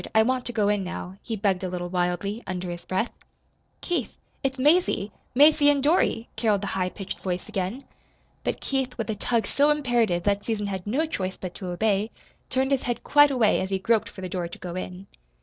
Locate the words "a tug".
9.11-9.45